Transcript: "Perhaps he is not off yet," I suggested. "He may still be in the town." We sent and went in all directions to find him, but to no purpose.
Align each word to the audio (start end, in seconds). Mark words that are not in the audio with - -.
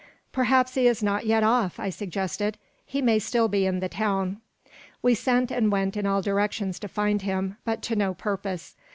"Perhaps 0.31 0.73
he 0.73 0.87
is 0.87 1.03
not 1.03 1.21
off 1.21 1.27
yet," 1.27 1.43
I 1.85 1.91
suggested. 1.91 2.57
"He 2.87 3.03
may 3.03 3.19
still 3.19 3.47
be 3.47 3.67
in 3.67 3.81
the 3.81 3.87
town." 3.87 4.41
We 5.03 5.13
sent 5.13 5.51
and 5.51 5.71
went 5.71 5.95
in 5.95 6.07
all 6.07 6.23
directions 6.23 6.79
to 6.79 6.87
find 6.87 7.21
him, 7.21 7.57
but 7.65 7.83
to 7.83 7.95
no 7.95 8.15
purpose. 8.15 8.75